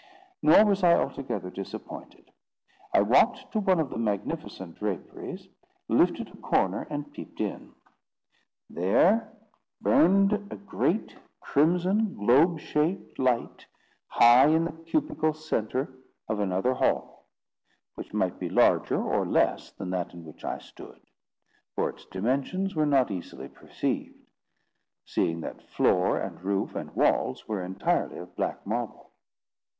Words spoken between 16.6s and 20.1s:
hall, which might be larger or less than